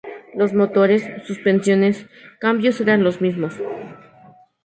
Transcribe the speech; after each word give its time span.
Los 0.33 0.51
motores, 0.51 1.07
suspensiones, 1.27 2.07
cambios 2.39 2.81
eran 2.81 3.03
los 3.03 3.21
mismos. 3.21 3.53